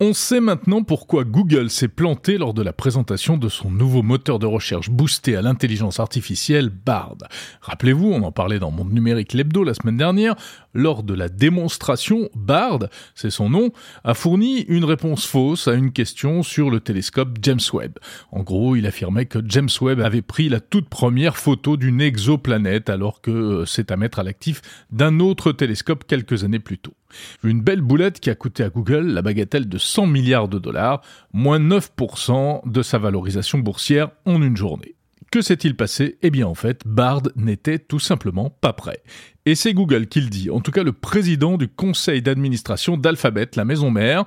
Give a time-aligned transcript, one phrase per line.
[0.00, 4.38] On sait maintenant pourquoi Google s'est planté lors de la présentation de son nouveau moteur
[4.38, 7.16] de recherche boosté à l'intelligence artificielle Bard.
[7.62, 10.36] Rappelez-vous, on en parlait dans Monde Numérique l'hebdo la semaine dernière,
[10.78, 13.70] lors de la démonstration, Bard, c'est son nom,
[14.04, 17.98] a fourni une réponse fausse à une question sur le télescope James Webb.
[18.30, 22.90] En gros, il affirmait que James Webb avait pris la toute première photo d'une exoplanète
[22.90, 24.62] alors que euh, c'est à mettre à l'actif
[24.92, 26.94] d'un autre télescope quelques années plus tôt.
[27.42, 31.02] Une belle boulette qui a coûté à Google la bagatelle de 100 milliards de dollars,
[31.32, 34.94] moins 9% de sa valorisation boursière en une journée.
[35.30, 36.18] Que s'est-il passé?
[36.22, 39.02] Eh bien en fait, Bard n'était tout simplement pas prêt.
[39.44, 43.50] Et c'est Google qui le dit, en tout cas le président du conseil d'administration d'Alphabet,
[43.54, 44.24] la maison mère,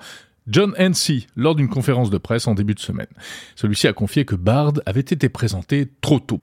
[0.48, 3.08] John Hensey, lors d'une conférence de presse en début de semaine.
[3.56, 6.42] Celui-ci a confié que Bard avait été présenté trop tôt.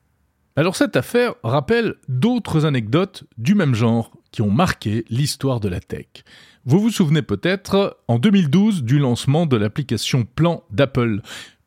[0.57, 5.79] Alors cette affaire rappelle d'autres anecdotes du même genre qui ont marqué l'histoire de la
[5.79, 6.07] tech.
[6.65, 11.23] Vous vous souvenez peut-être en 2012 du lancement de l'application Plan d'Apple,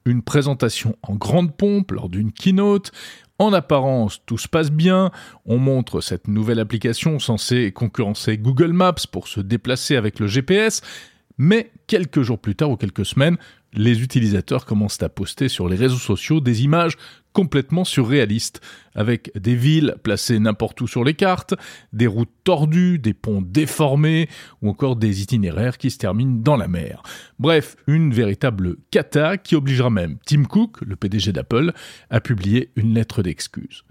[0.05, 2.91] une présentation en grande pompe lors d'une keynote.
[3.39, 5.11] En apparence, tout se passe bien.
[5.45, 10.81] On montre cette nouvelle application censée concurrencer Google Maps pour se déplacer avec le GPS.
[11.43, 13.35] Mais quelques jours plus tard ou quelques semaines,
[13.73, 16.97] les utilisateurs commencent à poster sur les réseaux sociaux des images
[17.33, 18.61] complètement surréalistes,
[18.93, 21.55] avec des villes placées n'importe où sur les cartes,
[21.93, 24.29] des routes tordues, des ponts déformés,
[24.61, 27.01] ou encore des itinéraires qui se terminent dans la mer.
[27.39, 31.73] Bref, une véritable cata qui obligera même Tim Cook, le PDG d'Apple,
[32.11, 33.83] à publier une lettre d'excuse.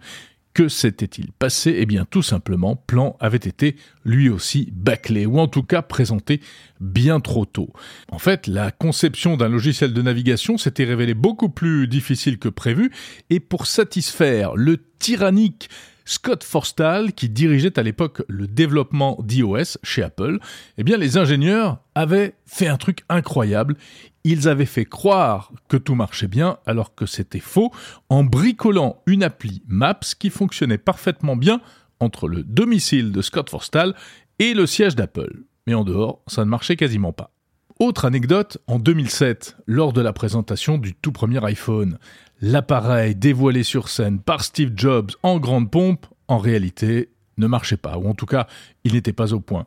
[0.53, 1.77] Que s'était-il passé?
[1.79, 6.41] Eh bien tout simplement, Plan avait été lui aussi bâclé, ou en tout cas présenté
[6.81, 7.73] bien trop tôt.
[8.11, 12.91] En fait, la conception d'un logiciel de navigation s'était révélée beaucoup plus difficile que prévu,
[13.31, 15.69] et pour satisfaire le tyrannique
[16.11, 20.41] Scott Forstall, qui dirigeait à l'époque le développement d'iOS chez Apple,
[20.77, 23.77] eh bien les ingénieurs avaient fait un truc incroyable.
[24.25, 27.71] Ils avaient fait croire que tout marchait bien alors que c'était faux
[28.09, 31.61] en bricolant une appli Maps qui fonctionnait parfaitement bien
[32.01, 33.95] entre le domicile de Scott Forstall
[34.41, 35.45] et le siège d'Apple.
[35.69, 37.31] Mais en dehors, ça ne marchait quasiment pas.
[37.81, 41.97] Autre anecdote, en 2007, lors de la présentation du tout premier iPhone,
[42.43, 47.09] l'appareil dévoilé sur scène par Steve Jobs en grande pompe, en réalité,
[47.39, 48.47] ne marchait pas, ou en tout cas,
[48.85, 49.65] il n'était pas au point.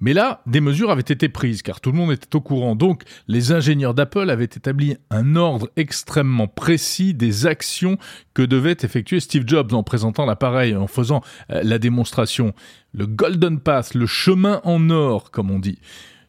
[0.00, 2.76] Mais là, des mesures avaient été prises, car tout le monde était au courant.
[2.76, 7.98] Donc, les ingénieurs d'Apple avaient établi un ordre extrêmement précis des actions
[8.32, 11.20] que devait effectuer Steve Jobs en présentant l'appareil, en faisant
[11.50, 12.54] euh, la démonstration.
[12.94, 15.78] Le Golden Path, le chemin en or, comme on dit.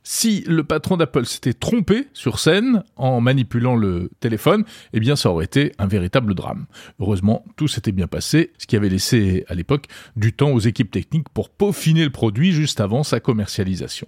[0.04, 4.64] Si le patron d'Apple s'était trompé sur scène en manipulant le téléphone,
[4.94, 6.66] eh ça aurait été un véritable drame.
[7.00, 9.86] Heureusement, tout s'était bien passé, ce qui avait laissé à l'époque
[10.16, 14.08] du temps aux équipes techniques pour peaufiner le produit juste avant sa commercialisation.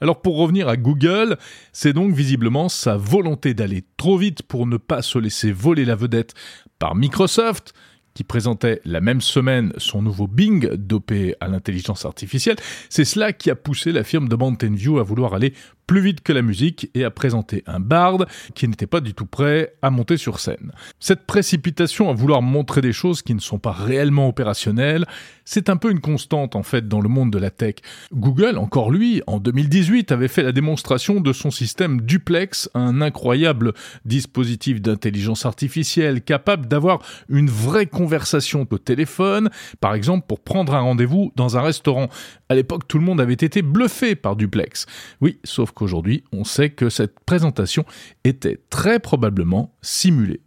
[0.00, 1.36] Alors pour revenir à Google,
[1.72, 5.94] c'est donc visiblement sa volonté d'aller trop vite pour ne pas se laisser voler la
[5.94, 6.34] vedette
[6.78, 7.74] par Microsoft
[8.24, 12.56] présentait la même semaine son nouveau Bing dopé à l'intelligence artificielle,
[12.88, 15.52] c'est cela qui a poussé la firme de Mountain View à vouloir aller
[15.88, 19.26] plus vite que la musique et à présenter un bard qui n'était pas du tout
[19.26, 20.70] prêt à monter sur scène.
[21.00, 25.06] Cette précipitation à vouloir montrer des choses qui ne sont pas réellement opérationnelles,
[25.46, 27.76] c'est un peu une constante en fait dans le monde de la tech.
[28.12, 33.72] Google, encore lui, en 2018 avait fait la démonstration de son système Duplex, un incroyable
[34.04, 37.00] dispositif d'intelligence artificielle capable d'avoir
[37.30, 39.48] une vraie conversation au téléphone,
[39.80, 42.08] par exemple pour prendre un rendez-vous dans un restaurant.
[42.50, 44.84] À l'époque, tout le monde avait été bluffé par Duplex.
[45.22, 47.84] Oui, sauf qu'aujourd'hui, on sait que cette présentation
[48.24, 50.40] était très probablement simulée.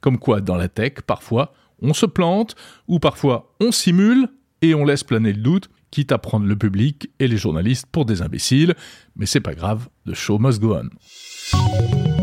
[0.00, 2.56] Comme quoi, dans la tech, parfois, on se plante,
[2.88, 4.28] ou parfois on simule
[4.62, 8.04] et on laisse planer le doute, quitte à prendre le public et les journalistes pour
[8.04, 8.74] des imbéciles,
[9.14, 12.15] mais c'est pas grave, the show must go on.